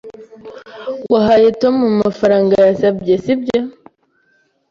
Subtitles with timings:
[1.11, 3.59] Wahaye Tom amafaranga yasabye, sibyo?